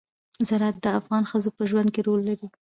[0.47, 2.47] زراعت د افغان ښځو په ژوند کې رول لري.